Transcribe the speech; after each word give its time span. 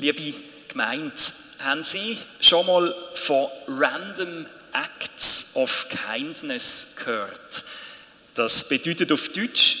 Liebe 0.00 0.32
Gemeinde, 0.68 1.12
haben 1.58 1.84
Sie 1.84 2.16
schon 2.40 2.64
mal 2.64 2.94
von 3.12 3.50
Random 3.68 4.46
Acts 4.72 5.50
of 5.52 5.88
Kindness 5.90 6.94
gehört? 6.96 7.64
Das 8.34 8.66
bedeutet 8.66 9.12
auf 9.12 9.28
Deutsch 9.28 9.76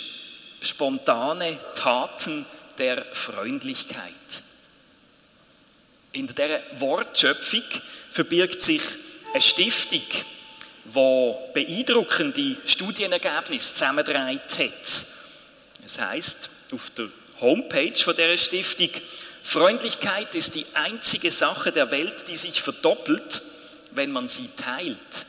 spontane 0.60 1.56
Taten 1.74 2.44
der 2.76 3.06
Freundlichkeit. 3.14 4.12
In 6.12 6.26
dieser 6.26 6.60
Wortschöpfung 6.76 7.64
verbirgt 8.10 8.60
sich 8.60 8.82
eine 9.32 9.40
Stiftung, 9.40 10.02
die 10.84 11.34
beeindruckende 11.54 12.56
Studienergebnisse 12.66 13.72
zusammengetragen 13.72 14.38
hat. 14.38 15.06
Es 15.86 15.98
heißt 15.98 16.50
auf 16.72 16.90
der 16.90 17.08
Homepage 17.40 17.96
von 17.96 18.14
dieser 18.14 18.36
Stiftung, 18.36 18.90
Freundlichkeit 19.42 20.34
ist 20.34 20.54
die 20.54 20.66
einzige 20.74 21.30
Sache 21.30 21.72
der 21.72 21.90
Welt, 21.90 22.28
die 22.28 22.36
sich 22.36 22.62
verdoppelt, 22.62 23.42
wenn 23.92 24.12
man 24.12 24.28
sie 24.28 24.48
teilt. 24.56 25.26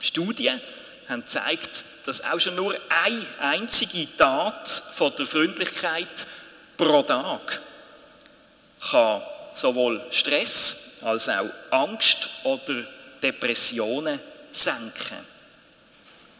Studien 0.00 0.60
haben 1.08 1.22
gezeigt, 1.22 1.84
dass 2.04 2.24
auch 2.24 2.38
schon 2.40 2.56
nur 2.56 2.74
eine 2.88 3.26
einzige 3.40 4.06
Tat 4.16 4.68
von 4.68 5.14
der 5.16 5.26
Freundlichkeit 5.26 6.26
pro 6.76 7.02
Tag 7.02 7.60
kann 8.90 9.22
sowohl 9.54 10.00
Stress 10.10 11.00
als 11.02 11.28
auch 11.28 11.48
Angst 11.70 12.28
oder 12.42 12.84
Depressionen 13.22 14.20
senken. 14.52 15.18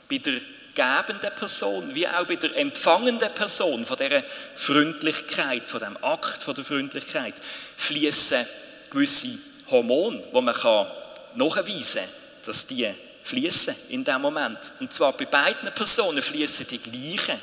Bei 0.08 0.18
der 0.18 0.40
gebenden 0.74 1.34
Person 1.34 1.94
wie 1.94 2.06
auch 2.08 2.26
bei 2.26 2.36
der 2.36 2.56
empfangenden 2.56 3.32
Person 3.32 3.84
von 3.84 3.96
dieser 3.96 4.22
Freundlichkeit, 4.54 5.68
von 5.68 5.80
dem 5.80 5.96
Akt 6.02 6.42
von 6.42 6.54
der 6.54 6.64
Freundlichkeit, 6.64 7.34
fließen 7.76 8.46
gewisse 8.90 9.38
Hormone, 9.70 10.22
wo 10.32 10.40
man 10.40 10.54
kann 10.54 10.86
nachweisen 11.34 12.02
kann, 12.02 12.10
dass 12.46 12.66
die 12.66 12.88
fließen 13.22 13.74
in 13.88 14.04
dem 14.04 14.20
Moment. 14.20 14.58
Und 14.80 14.92
zwar 14.92 15.12
bei 15.12 15.24
beiden 15.24 15.72
Personen 15.72 16.22
fließen 16.22 16.66
die 16.68 16.78
gleichen 16.78 17.40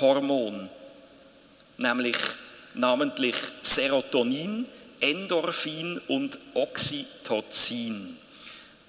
Hormone, 0.00 0.68
nämlich 1.76 2.16
namentlich 2.74 3.34
Serotonin, 3.62 4.66
Endorphin 5.00 6.00
und 6.08 6.38
Oxytocin. 6.54 8.16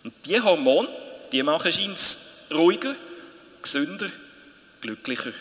Und 0.03 0.13
die 0.25 0.39
Hormone, 0.39 0.87
die 1.31 1.43
machen 1.43 1.71
uns 1.87 2.19
ruhiger, 2.51 2.95
gesünder, 3.71 4.09
glücklicher. 4.81 5.33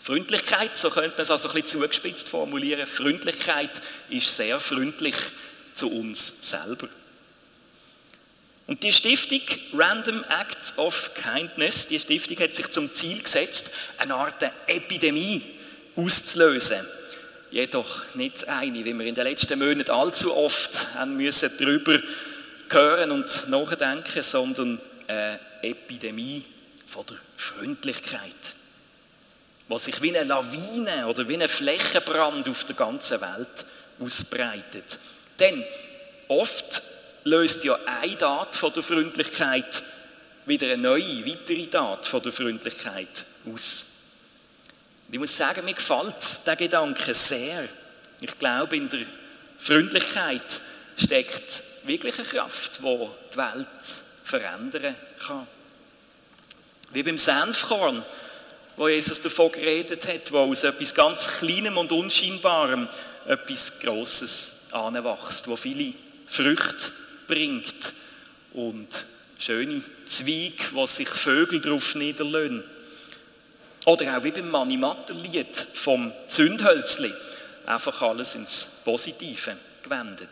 Freundlichkeit, 0.00 0.76
so 0.76 0.90
könnte 0.90 1.10
man 1.10 1.20
es 1.20 1.30
also 1.30 1.48
ein 1.48 1.54
bisschen 1.54 1.80
zugespitzt 1.80 2.28
formulieren, 2.28 2.86
Freundlichkeit 2.86 3.70
ist 4.08 4.34
sehr 4.34 4.60
freundlich 4.60 5.16
zu 5.74 5.90
uns 5.90 6.48
selber. 6.48 6.88
Und 8.66 8.82
die 8.82 8.92
Stiftung 8.92 9.40
Random 9.72 10.22
Acts 10.24 10.76
of 10.76 11.10
Kindness, 11.14 11.88
die 11.88 11.98
Stiftung 11.98 12.38
hat 12.38 12.52
sich 12.52 12.70
zum 12.70 12.92
Ziel 12.94 13.22
gesetzt, 13.22 13.70
eine 13.96 14.14
Art 14.14 14.42
Epidemie 14.66 15.42
auszulösen. 15.96 16.86
Jedoch 17.50 18.14
nicht 18.14 18.46
eine, 18.46 18.84
wie 18.84 18.92
wir 18.92 19.06
in 19.06 19.14
den 19.14 19.24
letzten 19.24 19.58
Monaten 19.58 19.90
allzu 19.90 20.36
oft 20.36 20.94
haben 20.94 21.16
müssen 21.16 21.50
darüber 21.58 21.98
hören 22.68 23.10
und 23.10 23.48
nachdenken, 23.48 24.22
sondern 24.22 24.78
eine 25.06 25.40
Epidemie 25.62 26.44
von 26.88 27.04
der 27.06 27.16
Freundlichkeit, 27.36 28.54
was 29.68 29.84
sich 29.84 30.00
wie 30.00 30.16
eine 30.16 30.26
Lawine 30.26 31.06
oder 31.06 31.28
wie 31.28 31.40
ein 31.40 31.48
Flächenbrand 31.48 32.48
auf 32.48 32.64
der 32.64 32.76
ganzen 32.76 33.20
Welt 33.20 33.66
ausbreitet. 34.00 34.98
Denn 35.38 35.62
oft 36.28 36.82
löst 37.24 37.64
ja 37.64 37.78
eine 38.00 38.16
Tat 38.16 38.56
von 38.56 38.72
der 38.72 38.82
Freundlichkeit 38.82 39.82
wieder 40.46 40.66
eine 40.72 40.78
neue, 40.78 41.26
weitere 41.26 41.66
Tat 41.66 42.06
von 42.06 42.22
der 42.22 42.32
Freundlichkeit 42.32 43.26
aus. 43.52 43.84
Ich 45.10 45.18
muss 45.18 45.36
sagen, 45.36 45.64
mir 45.64 45.74
gefällt 45.74 46.46
der 46.46 46.56
Gedanke 46.56 47.12
sehr. 47.12 47.68
Ich 48.20 48.38
glaube, 48.38 48.76
in 48.76 48.88
der 48.88 49.00
Freundlichkeit 49.58 50.60
steckt 50.96 51.62
wirklich 51.84 52.18
eine 52.18 52.28
Kraft, 52.28 52.78
die 52.78 53.08
die 53.32 53.36
Welt 53.36 53.66
verändern 54.24 54.94
kann. 55.18 55.46
Wie 56.92 57.02
beim 57.02 57.18
Senfkorn, 57.18 58.04
wo 58.76 58.88
Jesus 58.88 59.20
davon 59.20 59.52
geredet 59.52 60.06
hat, 60.06 60.32
wo 60.32 60.38
aus 60.38 60.64
etwas 60.64 60.94
ganz 60.94 61.26
Kleinem 61.38 61.76
und 61.76 61.92
Unscheinbarem 61.92 62.88
etwas 63.26 63.80
Grosses 63.80 64.66
anwächst, 64.72 65.48
wo 65.48 65.56
viele 65.56 65.92
Früchte 66.26 66.92
bringt 67.26 67.92
und 68.54 68.88
schöne 69.38 69.82
Zweige, 70.06 70.64
wo 70.72 70.86
sich 70.86 71.08
Vögel 71.08 71.60
drauf 71.60 71.94
niederlösen. 71.94 72.64
Oder 73.84 74.16
auch 74.18 74.24
wie 74.24 74.30
beim 74.30 74.50
Manimatter-Lied 74.50 75.56
vom 75.74 76.12
Zündhölzli. 76.26 77.12
Einfach 77.66 78.02
alles 78.02 78.34
ins 78.34 78.66
Positive 78.84 79.56
gewendet. 79.82 80.28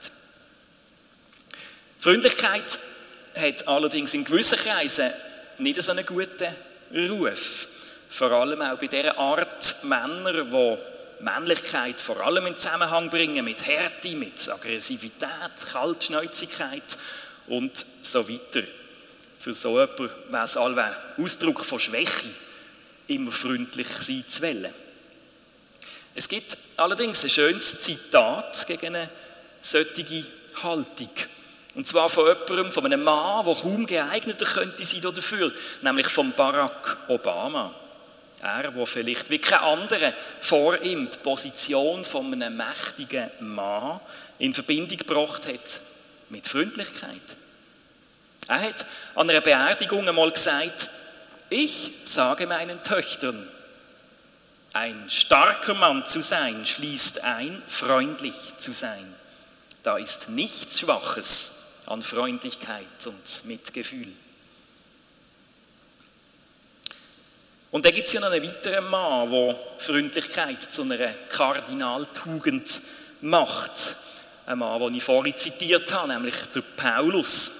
Freundlichkeit 1.98 2.80
hat 3.34 3.68
allerdings 3.68 4.14
in 4.14 4.24
gewissen 4.24 4.58
Kreisen 4.58 5.10
nicht 5.58 5.82
so 5.82 5.92
einen 5.92 6.06
guten 6.06 6.54
Ruf. 6.94 7.68
Vor 8.08 8.30
allem 8.30 8.62
auch 8.62 8.78
bei 8.78 8.86
der 8.86 9.18
Art 9.18 9.84
Männer, 9.84 10.44
die 10.44 11.24
Männlichkeit 11.24 12.00
vor 12.00 12.20
allem 12.20 12.46
in 12.46 12.56
Zusammenhang 12.56 13.10
bringen 13.10 13.44
mit 13.44 13.66
Härte, 13.66 14.10
mit 14.10 14.48
Aggressivität, 14.48 15.28
Kaltschnäuzigkeit 15.72 16.98
und 17.48 17.72
so 18.02 18.28
weiter. 18.28 18.62
Für 19.38 19.54
so 19.54 19.80
jemanden 19.80 20.10
wäre 20.30 20.44
es 20.44 20.56
allweil 20.56 20.94
Ausdruck 21.18 21.64
von 21.64 21.78
Schwäche, 21.78 22.28
immer 23.08 23.32
freundlich 23.32 23.88
sein 24.00 24.24
zu 24.28 24.42
wollen. 24.42 24.74
Es 26.14 26.28
gibt 26.28 26.56
allerdings 26.76 27.24
ein 27.24 27.30
schönes 27.30 27.80
Zitat 27.80 28.66
gegen 28.66 28.96
eine 28.96 29.10
solche 29.60 30.24
Haltung. 30.62 31.10
Und 31.76 31.86
zwar 31.86 32.08
von 32.08 32.26
jemandem, 32.26 32.72
von 32.72 32.86
einem 32.86 33.04
Mann, 33.04 33.44
der 33.44 33.54
kaum 33.54 33.86
geeigneter 33.86 34.46
könnte 34.46 34.82
sein 34.82 35.02
dafür, 35.02 35.52
nämlich 35.82 36.08
von 36.08 36.32
Barack 36.32 36.96
Obama. 37.08 37.70
Er, 38.40 38.70
der 38.70 38.86
vielleicht 38.86 39.28
wie 39.28 39.38
kein 39.38 39.60
anderer 39.60 40.14
vor 40.40 40.80
ihm 40.80 41.10
die 41.10 41.18
Position 41.18 42.02
von 42.06 42.32
einem 42.32 42.56
mächtigen 42.56 43.30
Mann 43.40 44.00
in 44.38 44.54
Verbindung 44.54 44.96
gebracht 44.96 45.46
hat 45.46 45.80
mit 46.30 46.46
Freundlichkeit. 46.46 47.20
Er 48.48 48.60
hat 48.62 48.86
an 49.14 49.28
einer 49.28 49.42
Beerdigung 49.42 50.08
einmal 50.08 50.30
gesagt, 50.30 50.88
ich 51.50 51.92
sage 52.04 52.46
meinen 52.46 52.82
Töchtern, 52.82 53.46
ein 54.72 55.10
starker 55.10 55.74
Mann 55.74 56.06
zu 56.06 56.22
sein 56.22 56.64
schließt 56.64 57.22
ein, 57.22 57.62
freundlich 57.68 58.54
zu 58.58 58.72
sein. 58.72 59.14
Da 59.82 59.98
ist 59.98 60.30
nichts 60.30 60.80
Schwaches 60.80 61.65
an 61.86 62.02
Freundlichkeit 62.02 63.06
und 63.06 63.44
Mitgefühl. 63.44 64.12
Und 67.70 67.84
dann 67.84 67.92
gibt 67.92 68.06
es 68.06 68.12
ja 68.12 68.20
noch 68.20 68.30
einen 68.30 68.42
weiteren 68.42 68.88
Mann, 68.88 69.30
der 69.30 69.56
Freundlichkeit 69.78 70.62
zu 70.62 70.82
einer 70.82 71.08
Kardinaltugend 71.28 72.80
macht. 73.20 73.96
Ein 74.46 74.58
Mann, 74.58 74.80
den 74.80 74.94
ich 74.94 75.02
vorhin 75.02 75.36
zitiert 75.36 75.92
habe, 75.92 76.12
nämlich 76.12 76.34
der 76.54 76.62
Paulus. 76.62 77.50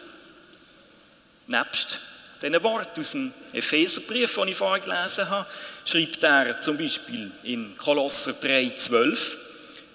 Nebst 1.48 2.00
diesen 2.40 2.62
Wort 2.62 2.98
aus 2.98 3.12
dem 3.12 3.32
Epheserbrief, 3.52 4.34
den 4.34 4.48
ich 4.48 4.56
vorhin 4.56 4.84
gelesen 4.84 5.28
habe, 5.28 5.46
schreibt 5.84 6.22
er 6.22 6.60
zum 6.60 6.76
Beispiel 6.76 7.30
in 7.42 7.76
Kolosser 7.76 8.32
3,12, 8.32 9.36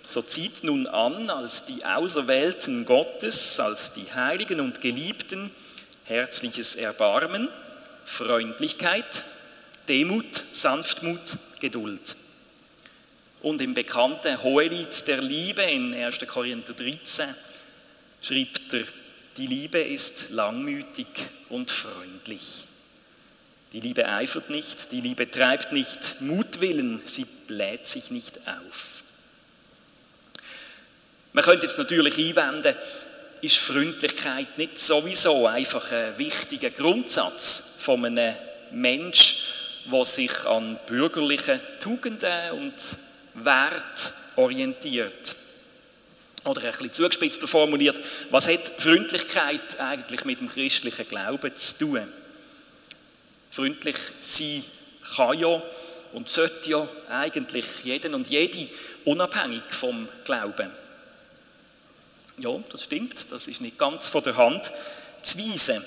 so 0.05 0.21
zieht 0.21 0.63
nun 0.63 0.87
an 0.87 1.29
als 1.29 1.65
die 1.65 1.85
Auserwählten 1.85 2.85
Gottes, 2.85 3.59
als 3.59 3.93
die 3.93 4.11
Heiligen 4.13 4.59
und 4.59 4.81
Geliebten, 4.81 5.51
herzliches 6.05 6.75
Erbarmen, 6.75 7.47
Freundlichkeit, 8.05 9.23
Demut, 9.87 10.43
Sanftmut, 10.51 11.37
Geduld. 11.59 12.15
Und 13.41 13.61
im 13.61 13.73
bekannten 13.73 14.41
Hohelied 14.43 15.07
der 15.07 15.21
Liebe 15.21 15.63
in 15.63 15.93
1. 15.93 16.19
Korinther 16.27 16.73
13 16.73 17.27
schreibt 18.21 18.73
er, 18.73 18.83
die 19.37 19.47
Liebe 19.47 19.79
ist 19.79 20.29
langmütig 20.29 21.07
und 21.49 21.71
freundlich. 21.71 22.65
Die 23.73 23.79
Liebe 23.79 24.07
eifert 24.07 24.49
nicht, 24.49 24.91
die 24.91 24.99
Liebe 24.99 25.31
treibt 25.31 25.71
nicht 25.71 26.19
Mutwillen, 26.19 27.01
sie 27.05 27.25
bläht 27.47 27.87
sich 27.87 28.11
nicht 28.11 28.39
auf. 28.45 29.00
Man 31.33 31.43
könnte 31.43 31.65
jetzt 31.65 31.77
natürlich 31.77 32.17
einwenden, 32.17 32.75
ist 33.41 33.57
Freundlichkeit 33.57 34.57
nicht 34.57 34.79
sowieso 34.79 35.47
einfach 35.47 35.91
ein 35.91 36.17
wichtiger 36.17 36.69
Grundsatz 36.69 37.75
von 37.79 38.05
einem 38.05 38.35
Menschen, 38.71 39.37
der 39.91 40.05
sich 40.05 40.45
an 40.45 40.77
bürgerlichen 40.87 41.59
Tugenden 41.79 42.51
und 42.51 42.73
Wert 43.33 44.13
orientiert. 44.35 45.35
Oder 46.43 46.61
ein 46.63 46.71
bisschen 46.71 46.93
zugespitzter 46.93 47.47
formuliert, 47.47 47.99
was 48.29 48.47
hat 48.47 48.71
Freundlichkeit 48.79 49.79
eigentlich 49.79 50.25
mit 50.25 50.39
dem 50.39 50.49
christlichen 50.49 51.07
Glauben 51.07 51.55
zu 51.55 51.77
tun? 51.77 52.07
Freundlich 53.51 53.95
sein 54.21 54.63
kann 55.15 55.39
ja 55.39 55.61
und 56.13 56.29
sollte 56.29 56.69
ja 56.69 56.87
eigentlich 57.09 57.65
jeden 57.83 58.15
und 58.15 58.27
jede 58.27 58.69
unabhängig 59.05 59.63
vom 59.69 60.07
Glauben. 60.23 60.80
Ja, 62.41 62.59
das 62.71 62.85
stimmt, 62.85 63.31
das 63.31 63.47
ist 63.47 63.61
nicht 63.61 63.77
ganz 63.77 64.09
von 64.09 64.23
der 64.23 64.35
Hand 64.35 64.71
zu 65.21 65.37
weisen. 65.37 65.83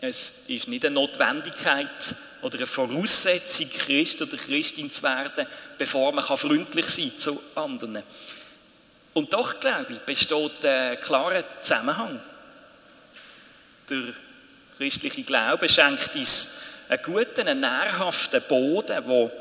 Es 0.00 0.44
ist 0.46 0.68
nicht 0.68 0.84
eine 0.86 0.94
Notwendigkeit 0.94 2.14
oder 2.42 2.58
eine 2.58 2.66
Voraussetzung, 2.68 3.68
Christ 3.70 4.22
oder 4.22 4.36
Christin 4.36 4.88
zu 4.88 5.02
werden, 5.02 5.48
bevor 5.76 6.12
man 6.12 6.24
freundlich 6.24 6.86
sein 6.86 7.10
kann 7.10 7.18
zu 7.18 7.42
anderen. 7.56 8.02
Und 9.14 9.32
doch, 9.32 9.58
glaube 9.58 9.94
ich, 9.94 9.98
besteht 10.00 10.64
ein 10.64 11.00
klarer 11.00 11.42
Zusammenhang. 11.60 12.20
Der 13.90 14.14
christliche 14.76 15.24
Glaube 15.24 15.68
schenkt 15.68 16.14
uns 16.14 16.50
einen 16.88 17.02
guten, 17.02 17.48
einen 17.48 17.60
nährhaften 17.60 18.42
Boden, 18.48 19.02
wo 19.06 19.32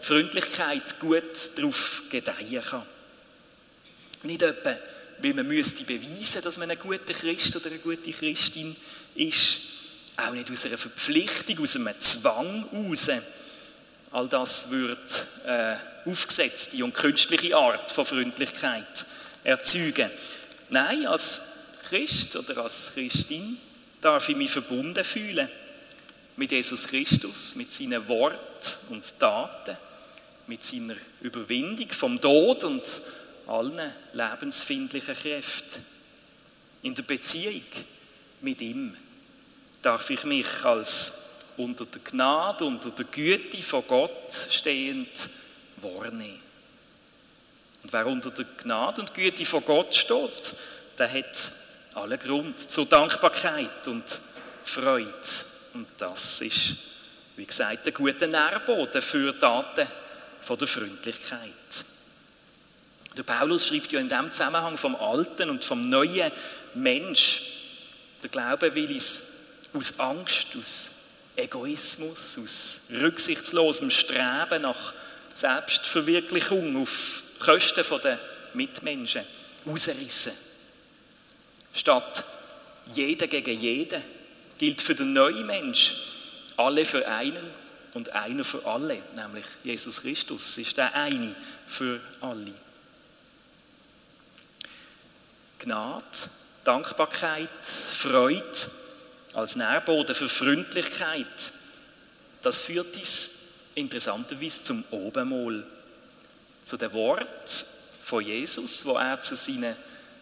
Freundlichkeit 0.00 0.98
gut 1.00 1.50
darauf 1.56 2.04
gedeihen 2.08 2.62
kann. 2.62 2.82
Nicht 4.22 4.40
etwa, 4.40 4.74
weil 5.18 5.34
man 5.34 5.46
müsste 5.46 5.84
beweisen, 5.84 6.42
dass 6.42 6.58
man 6.58 6.70
ein 6.70 6.78
guter 6.78 7.14
Christ 7.14 7.56
oder 7.56 7.66
eine 7.66 7.78
gute 7.78 8.10
Christin 8.12 8.76
ist, 9.14 9.60
auch 10.16 10.32
nicht 10.32 10.50
aus 10.50 10.66
einer 10.66 10.78
Verpflichtung, 10.78 11.60
aus 11.60 11.76
einem 11.76 12.00
Zwang 12.00 12.66
heraus. 12.70 13.08
All 14.12 14.28
das 14.28 14.70
wird 14.70 15.26
äh, 15.46 15.74
aufgesetzte 16.08 16.84
und 16.84 16.94
künstliche 16.94 17.56
Art 17.56 17.90
von 17.90 18.06
Freundlichkeit 18.06 19.06
erzeugen. 19.42 20.10
Nein, 20.70 21.06
als 21.06 21.42
Christ 21.88 22.36
oder 22.36 22.58
als 22.58 22.92
Christin 22.94 23.58
darf 24.00 24.28
ich 24.28 24.36
mich 24.36 24.50
verbunden 24.50 25.04
fühlen 25.04 25.48
mit 26.36 26.52
Jesus 26.52 26.88
Christus, 26.88 27.56
mit 27.56 27.72
seinen 27.72 28.06
Worten 28.08 28.38
und 28.90 29.18
Taten, 29.18 29.76
mit 30.46 30.64
seiner 30.64 30.96
Überwindung 31.20 31.90
vom 31.90 32.20
Tod 32.20 32.64
und 32.64 32.82
allen 33.46 33.92
lebensfindlichen 34.12 35.14
Kräften. 35.14 35.84
In 36.82 36.94
der 36.94 37.02
Beziehung 37.02 37.62
mit 38.40 38.60
ihm 38.60 38.96
darf 39.82 40.10
ich 40.10 40.24
mich 40.24 40.46
als 40.64 41.12
unter 41.56 41.84
der 41.86 42.00
Gnade, 42.02 42.64
unter 42.64 42.90
der 42.90 43.04
Güte 43.06 43.62
von 43.62 43.86
Gott 43.86 44.32
stehend 44.50 45.28
wahrnehmen. 45.76 46.40
Und 47.82 47.92
wer 47.92 48.06
unter 48.06 48.30
der 48.30 48.46
Gnade 48.62 49.02
und 49.02 49.14
Güte 49.14 49.44
von 49.44 49.64
Gott 49.64 49.94
steht, 49.94 50.54
der 50.98 51.12
hat 51.12 51.52
allen 51.94 52.18
Grund 52.18 52.58
zur 52.58 52.86
Dankbarkeit 52.86 53.86
und 53.86 54.20
Freude. 54.64 55.10
Und 55.74 55.86
das 55.98 56.40
ist, 56.40 56.76
wie 57.36 57.46
gesagt, 57.46 57.86
ein 57.86 57.94
guter 57.94 58.26
Nährboden 58.26 59.02
für 59.02 59.38
Taten 59.38 59.86
von 60.40 60.58
der 60.58 60.68
Freundlichkeit. 60.68 61.84
Der 63.16 63.22
Paulus 63.22 63.68
schreibt 63.68 63.92
ja 63.92 64.00
in 64.00 64.08
dem 64.08 64.30
Zusammenhang 64.30 64.76
vom 64.76 64.96
alten 64.96 65.50
und 65.50 65.64
vom 65.64 65.88
neuen 65.88 66.32
Mensch. 66.74 67.42
Der 68.22 68.30
Glaube 68.30 68.74
will 68.74 68.92
uns 68.92 69.24
aus 69.72 70.00
Angst, 70.00 70.48
aus 70.58 70.90
Egoismus, 71.36 72.38
aus 72.42 72.80
rücksichtslosem 72.90 73.90
Streben 73.90 74.62
nach 74.62 74.94
Selbstverwirklichung 75.34 76.80
auf 76.80 77.22
Kosten 77.38 77.84
der 78.02 78.18
Mitmenschen 78.54 79.22
ausrissen. 79.66 80.32
Statt 81.72 82.24
jeder 82.92 83.26
gegen 83.26 83.58
jeden 83.58 84.02
gilt 84.58 84.80
für 84.80 84.94
den 84.94 85.12
neuen 85.12 85.46
Mensch 85.46 85.96
alle 86.56 86.84
für 86.84 87.06
einen 87.08 87.50
und 87.94 88.14
einer 88.14 88.44
für 88.44 88.64
alle, 88.64 88.98
nämlich 89.16 89.44
Jesus 89.64 90.02
Christus 90.02 90.58
ist 90.58 90.76
der 90.76 90.94
eine 90.94 91.34
für 91.66 92.00
alle. 92.20 92.52
Gnade, 95.64 96.04
Dankbarkeit, 96.64 97.48
Freude 97.62 98.42
als 99.32 99.56
Nährboden 99.56 100.14
für 100.14 100.28
Freundlichkeit, 100.28 101.52
das 102.42 102.60
führt 102.60 102.94
uns 102.96 103.30
interessanterweise 103.74 104.62
zum 104.62 104.84
Obenmol, 104.90 105.66
zu 106.64 106.76
dem 106.76 106.92
Wort 106.92 107.66
von 108.02 108.24
Jesus, 108.24 108.84
wo 108.84 108.96
er 108.96 109.20
zu 109.20 109.36
seinen 109.36 109.74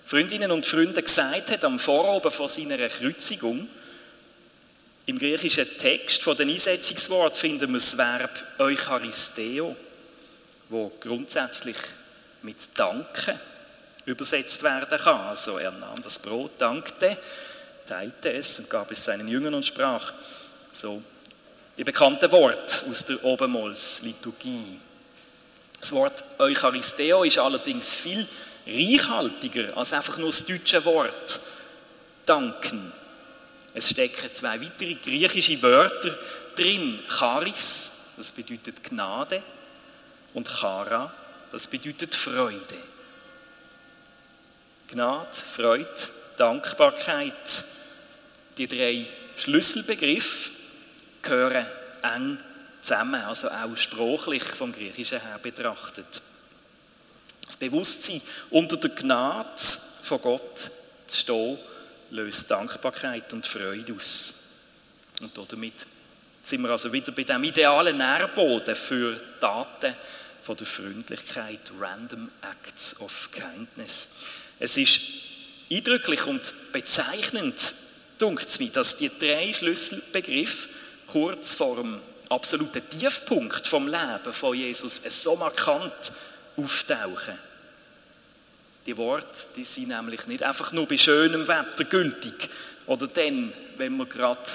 Freundinnen 0.04 0.50
und 0.50 0.64
Freunden 0.64 1.02
gesagt 1.02 1.50
hat 1.50 1.64
am 1.64 1.78
Voroben 1.78 2.30
vor 2.30 2.48
seiner 2.48 2.88
Kreuzigung. 2.88 3.68
Im 5.06 5.18
griechischen 5.18 5.66
Text 5.78 6.22
von 6.22 6.36
den 6.36 6.50
Einsetzungswort 6.50 7.36
finden 7.36 7.68
wir 7.70 7.78
das 7.78 7.96
Verb 7.96 8.30
Eucharisteo, 8.58 9.74
wo 10.68 10.92
grundsätzlich 11.00 11.76
mit 12.42 12.56
Danken 12.74 13.38
übersetzt 14.06 14.62
werden 14.62 14.98
kann. 14.98 15.20
Also 15.20 15.58
er 15.58 15.70
nahm 15.70 16.02
das 16.02 16.18
Brot, 16.18 16.52
dankte, 16.58 17.16
teilte 17.88 18.32
es 18.32 18.58
und 18.58 18.70
gab 18.70 18.90
es 18.90 19.04
seinen 19.04 19.28
Jüngern 19.28 19.54
und 19.54 19.64
sprach. 19.64 20.12
So 20.72 21.02
die 21.76 21.84
bekannten 21.84 22.30
Worte 22.30 22.86
aus 22.90 23.04
der 23.06 23.24
Obermols-Liturgie. 23.24 24.78
Das 25.80 25.92
Wort 25.92 26.22
Eucharisteo 26.38 27.24
ist 27.24 27.38
allerdings 27.38 27.92
viel 27.92 28.26
reichhaltiger 28.66 29.76
als 29.76 29.92
einfach 29.92 30.18
nur 30.18 30.30
das 30.30 30.44
deutsche 30.44 30.84
Wort 30.84 31.40
danken. 32.26 32.92
Es 33.74 33.90
stecken 33.90 34.32
zwei 34.32 34.60
weitere 34.60 34.94
griechische 34.94 35.60
Wörter 35.62 36.16
drin. 36.54 37.00
Charis, 37.08 37.90
das 38.16 38.30
bedeutet 38.32 38.84
Gnade, 38.84 39.42
und 40.34 40.48
Chara, 40.48 41.12
das 41.50 41.66
bedeutet 41.66 42.14
Freude. 42.14 42.91
Gnade, 44.92 45.34
Freude, 45.34 45.88
Dankbarkeit. 46.36 47.64
Die 48.58 48.68
drei 48.68 49.06
Schlüsselbegriffe 49.36 50.50
gehören 51.22 51.66
eng 52.02 52.38
zusammen, 52.82 53.22
also 53.22 53.48
auch 53.48 53.76
sprachlich 53.76 54.44
vom 54.44 54.72
Griechischen 54.72 55.20
her 55.20 55.38
betrachtet. 55.42 56.20
Das 57.46 57.56
Bewusstsein 57.56 58.20
unter 58.50 58.76
der 58.76 58.90
Gnade 58.90 59.62
von 60.02 60.20
Gott 60.20 60.70
zu 61.06 61.18
stehen, 61.18 61.58
löst 62.10 62.50
Dankbarkeit 62.50 63.32
und 63.32 63.46
Freude 63.46 63.94
aus. 63.94 64.34
Und 65.20 65.52
damit 65.52 65.86
sind 66.42 66.60
wir 66.62 66.70
also 66.70 66.92
wieder 66.92 67.12
bei 67.12 67.24
dem 67.24 67.44
idealen 67.44 67.96
Nährboden 67.96 68.74
für 68.74 69.18
Taten 69.40 69.94
von 70.42 70.56
der 70.56 70.66
Freundlichkeit, 70.66 71.60
Random 71.80 72.30
Acts 72.42 73.00
of 73.00 73.30
Kindness. 73.32 74.08
Es 74.62 74.76
ist 74.76 75.00
eindrücklich 75.72 76.24
und 76.24 76.54
bezeichnend, 76.70 77.74
dunkt 78.16 78.60
mir, 78.60 78.70
dass 78.70 78.96
die 78.96 79.10
drei 79.10 79.52
Schlüsselbegriffe 79.52 80.68
kurz 81.08 81.54
vor 81.56 81.74
dem 81.74 81.98
absoluten 82.28 82.88
Tiefpunkt 82.88 83.66
vom 83.66 83.88
Leben 83.88 84.32
von 84.32 84.56
Jesus 84.56 85.02
so 85.08 85.34
markant 85.34 86.12
auftauchen. 86.56 87.36
Die 88.86 88.96
Worte, 88.96 89.48
die 89.56 89.64
sind 89.64 89.88
nämlich 89.88 90.28
nicht 90.28 90.44
einfach 90.44 90.70
nur 90.70 90.86
bei 90.86 90.96
schönem 90.96 91.48
Wetter 91.48 91.82
gültig 91.82 92.48
oder 92.86 93.08
dann, 93.08 93.52
wenn 93.78 93.96
wir 93.96 94.06
gerade 94.06 94.48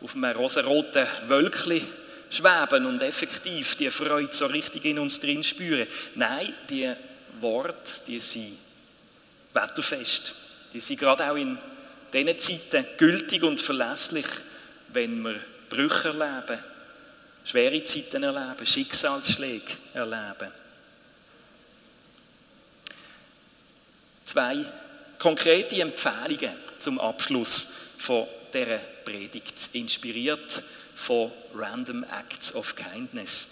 auf 0.00 0.14
einem 0.14 0.36
rosaroten 0.36 1.08
Wölkchen 1.26 1.84
schweben 2.30 2.86
und 2.86 3.02
effektiv 3.02 3.74
die 3.74 3.90
Freude 3.90 4.32
so 4.32 4.46
richtig 4.46 4.84
in 4.84 5.00
uns 5.00 5.18
drin 5.18 5.42
spüren. 5.42 5.88
Nein, 6.14 6.54
die 6.70 6.92
Worte, 7.40 7.90
die 8.06 8.20
sind 8.20 8.58
wetterfest. 9.54 10.34
Die 10.72 10.80
sind 10.80 11.00
gerade 11.00 11.30
auch 11.30 11.36
in 11.36 11.58
diesen 12.12 12.38
Zeiten 12.38 12.86
gültig 12.98 13.42
und 13.42 13.60
verlässlich, 13.60 14.26
wenn 14.88 15.22
wir 15.22 15.40
Brüche 15.68 16.08
erleben, 16.08 16.62
schwere 17.44 17.82
Zeiten 17.82 18.22
erleben, 18.22 18.66
Schicksalsschläge 18.66 19.72
erleben. 19.94 20.52
Zwei 24.24 24.64
konkrete 25.18 25.80
Empfehlungen 25.80 26.56
zum 26.78 27.00
Abschluss 27.00 27.68
von 27.98 28.26
dieser 28.52 28.78
Predigt, 29.04 29.70
inspiriert 29.72 30.62
von 30.94 31.30
Random 31.54 32.04
Acts 32.04 32.54
of 32.54 32.74
Kindness. 32.76 33.48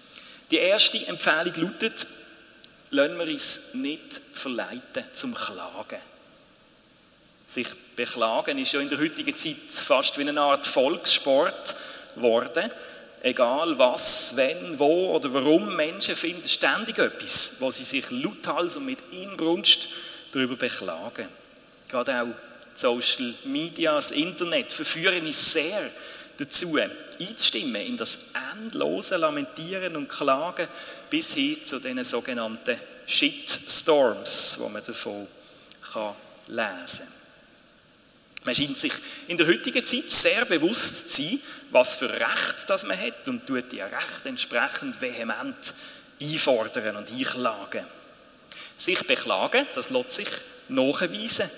Die 0.51 0.59
erste 0.59 1.07
Empfehlung 1.07 1.55
lautet, 1.55 2.07
lassen 2.93 3.19
wir 3.19 3.27
uns 3.27 3.75
nicht 3.75 4.21
verleiten 4.35 5.05
zum 5.15 5.35
Klagen. 5.35 5.99
Sich 7.47 7.69
beklagen 7.97 8.59
ist 8.59 8.73
ja 8.73 8.81
in 8.81 8.89
der 8.89 8.99
heutigen 8.99 9.35
Zeit 9.35 9.57
fast 9.69 10.17
wie 10.19 10.29
eine 10.29 10.41
Art 10.41 10.67
Volkssport 10.67 11.75
geworden. 12.15 12.71
egal 13.23 13.79
was, 13.79 14.37
wenn, 14.37 14.79
wo 14.79 15.15
oder 15.15 15.33
warum, 15.33 15.77
Menschen 15.77 16.17
finden 16.17 16.49
ständig 16.49 16.99
etwas, 16.99 17.57
wo 17.61 17.71
sie 17.71 17.85
sich 17.85 18.11
lauthals 18.11 18.77
und 18.77 18.87
mit 18.87 18.99
Inbrunst 19.13 19.89
darüber 20.33 20.57
beklagen. 20.57 21.29
Gerade 21.89 22.23
auch 22.23 22.35
Social 22.75 23.35
Media, 23.45 23.95
das 23.95 24.11
Internet 24.11 24.73
verführen 24.73 25.25
uns 25.25 25.53
sehr 25.53 25.91
dazu, 26.39 26.79
einzustimmen 27.19 27.83
in 27.83 27.97
das 27.97 28.31
endlose 28.55 29.17
Lamentieren 29.17 29.97
und 29.97 30.09
Klagen 30.09 30.69
bis 31.11 31.35
hin 31.35 31.59
zu 31.65 31.79
den 31.79 32.03
sogenannten 32.05 32.79
Shitstorms, 33.07 34.57
wo 34.59 34.69
man 34.69 34.85
davon 34.85 35.27
kann 35.93 36.15
lesen 36.49 37.07
kann. 37.07 37.23
Man 38.45 38.55
scheint 38.55 38.77
sich 38.77 38.93
in 39.29 39.37
der 39.37 39.47
heutigen 39.47 39.85
Zeit 39.85 40.11
sehr 40.11 40.45
bewusst 40.45 41.11
zu 41.11 41.23
sein, 41.23 41.41
was 41.71 41.95
für 41.95 42.11
Recht 42.13 42.65
das 42.67 42.85
man 42.85 42.99
hat 42.99 43.29
und 43.29 43.47
tut 43.47 43.71
die 43.71 43.81
Recht 43.81 44.27
entsprechend 44.27 45.01
vehement 45.01 45.75
einfordern 46.21 46.97
und 46.97 47.11
einklagen. 47.11 47.85
Sich 48.77 49.07
beklagen, 49.07 49.67
das 49.75 49.91
lässt 49.91 50.13
sich 50.13 50.29
nachweisen, 50.69 51.49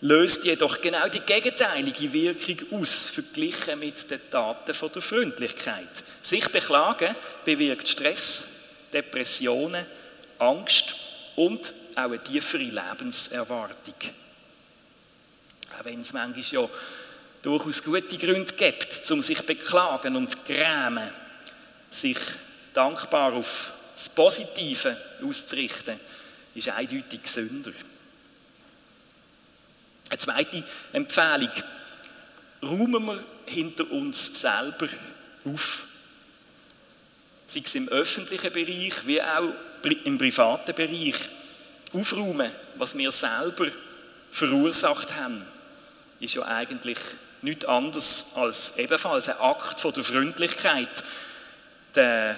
löst 0.00 0.44
jedoch 0.44 0.80
genau 0.80 1.08
die 1.08 1.20
gegenteilige 1.20 2.12
Wirkung 2.12 2.80
aus, 2.80 3.06
verglichen 3.06 3.78
mit 3.78 4.10
den 4.10 4.20
Taten 4.30 4.74
von 4.74 4.92
der 4.92 5.02
Freundlichkeit. 5.02 5.88
Sich 6.22 6.48
beklagen 6.48 7.14
bewirkt 7.44 7.88
Stress, 7.88 8.44
Depressionen, 8.92 9.86
Angst 10.38 10.96
und 11.36 11.72
auch 11.94 12.02
eine 12.02 12.22
tiefere 12.22 12.62
Lebenserwartung. 12.62 13.94
Auch 15.78 15.84
wenn 15.84 16.00
es 16.00 16.12
manchmal 16.12 16.44
ja 16.62 16.68
durchaus 17.42 17.82
gute 17.82 18.18
Gründe 18.18 18.52
gibt, 18.54 19.10
um 19.10 19.22
sich 19.22 19.40
beklagen 19.42 20.16
und 20.16 20.44
grämen, 20.44 21.10
sich 21.90 22.18
dankbar 22.74 23.32
auf 23.32 23.72
das 23.94 24.08
Positive 24.10 24.96
auszurichten, 25.22 25.98
ist 26.54 26.68
eindeutig 26.68 27.22
gesünder. 27.22 27.72
Eine 30.08 30.18
zweite 30.18 30.64
Empfehlung. 30.92 31.50
Räumen 32.62 33.06
wir 33.06 33.24
hinter 33.46 33.90
uns 33.90 34.40
selber 34.40 34.88
auf. 35.44 35.86
Sei 37.48 37.62
es 37.64 37.74
im 37.74 37.88
öffentlichen 37.88 38.52
Bereich 38.52 39.06
wie 39.06 39.22
auch 39.22 39.52
im 40.04 40.18
privaten 40.18 40.74
Bereich. 40.74 41.16
Aufräumen, 41.92 42.50
was 42.74 42.96
wir 42.96 43.12
selber 43.12 43.68
verursacht 44.30 45.14
haben, 45.14 45.42
ist 46.20 46.34
ja 46.34 46.42
eigentlich 46.42 46.98
nichts 47.42 47.64
anderes 47.66 48.32
als 48.34 48.76
ebenfalls 48.76 49.28
ein 49.28 49.38
Akt 49.38 49.78
von 49.78 49.92
der 49.92 50.02
Freundlichkeit 50.02 51.04
den 51.94 52.36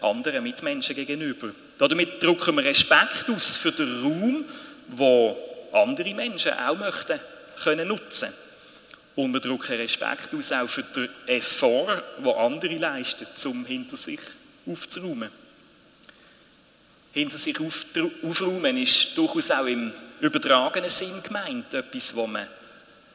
anderen 0.00 0.42
Mitmenschen 0.42 0.94
gegenüber. 0.94 1.50
Damit 1.78 2.22
drücken 2.22 2.56
wir 2.56 2.64
Respekt 2.64 3.28
aus 3.28 3.56
für 3.56 3.72
den 3.72 4.00
Raum, 4.02 4.44
wo 4.88 5.36
andere 5.76 6.14
Menschen 6.14 6.52
auch 6.52 6.76
möchten 6.76 7.20
können 7.62 7.88
nutzen 7.88 8.32
und 9.14 9.32
wir 9.32 9.40
drücken 9.40 9.76
Respekt 9.76 10.34
aus 10.34 10.52
auch 10.52 10.68
für 10.68 10.82
den 10.82 11.08
Effort, 11.26 12.02
den 12.18 12.34
andere 12.34 12.76
leisten, 12.76 13.26
um 13.46 13.64
hinter 13.64 13.96
sich 13.96 14.20
aufzuräumen. 14.66 15.30
Hinter 17.12 17.38
sich 17.38 17.58
aufräumen 17.58 18.76
ist 18.76 19.16
durchaus 19.16 19.50
auch 19.50 19.64
im 19.64 19.90
übertragenen 20.20 20.90
Sinn 20.90 21.22
gemeint, 21.22 21.72
etwas, 21.72 22.14
was 22.14 22.28
man 22.28 22.46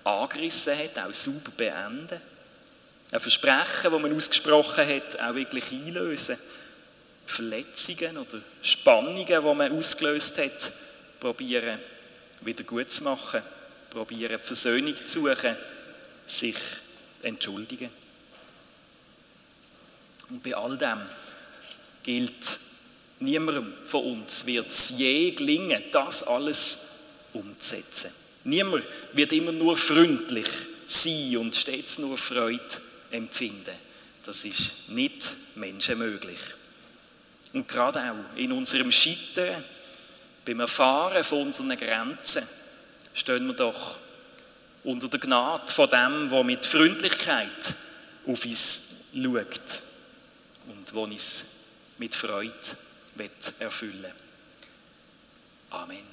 angerissen 0.04 0.78
hat, 0.78 0.98
auch 1.06 1.14
sauber 1.14 1.52
beenden. 1.56 2.20
Ein 3.12 3.20
Versprechen, 3.20 3.92
das 3.92 4.02
man 4.02 4.16
ausgesprochen 4.16 4.88
hat, 4.88 5.20
auch 5.20 5.36
wirklich 5.36 5.72
einlösen. 5.72 6.38
Verletzungen 7.28 8.18
oder 8.18 8.42
Spannungen, 8.64 9.26
die 9.26 9.40
man 9.40 9.78
ausgelöst 9.78 10.38
hat, 10.40 10.72
probieren 11.20 11.78
wieder 12.42 12.64
gut 12.64 12.92
zu 12.92 13.04
machen, 13.04 13.42
probieren 13.90 14.40
Versöhnung 14.40 14.96
zu 15.06 15.22
suchen, 15.22 15.56
sich 16.26 16.58
entschuldigen. 17.24 17.90
Und 20.30 20.44
bei 20.44 20.56
all 20.56 20.78
dem 20.78 21.02
gilt, 22.04 22.60
niemandem 23.20 23.74
von 23.86 24.04
uns 24.04 24.46
wird 24.46 24.70
es 24.70 24.94
je 24.98 25.32
gelingen, 25.32 25.84
das 25.92 26.24
alles 26.24 26.80
umzusetzen. 27.34 28.12
Niemand 28.44 28.84
wird 29.14 29.32
immer 29.34 29.52
nur 29.52 29.78
freundlich 29.78 30.48
sein 30.88 31.38
und 31.38 31.56
stets 31.56 32.00
nur 32.00 32.18
Freude 32.18 32.62
empfinden. 33.12 33.76
Das 34.26 34.46
ist 34.46 34.90
nicht 34.90 35.36
menschenmöglich. 35.56 36.40
Und 37.54 37.68
gerade 37.68 38.00
auch 38.00 38.38
in 38.38 38.52
unserem 38.52 38.92
Scheitern, 38.92 39.64
beim 40.46 40.60
Erfahren 40.60 41.24
von 41.24 41.44
unseren 41.44 41.76
Grenzen, 41.78 42.48
stehen 43.14 43.48
wir 43.48 43.54
doch 43.54 43.98
unter 44.84 45.08
der 45.08 45.20
Gnade 45.20 45.72
von 45.72 45.90
dem, 45.90 46.30
der 46.30 46.44
mit 46.44 46.66
Freundlichkeit 46.66 47.76
auf 48.28 48.46
uns 48.46 48.82
schaut 49.14 49.82
und 50.68 50.94
wo 50.94 51.04
uns 51.04 51.46
mit 51.98 52.16
Freude 52.16 52.54
erfüllen 53.60 54.04
will. 54.04 54.14
Amen. 55.70 56.11